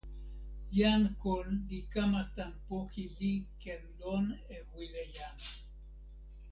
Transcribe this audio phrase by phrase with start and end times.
[0.77, 5.35] jan kon li kama tan poki li ken lon e wile jan.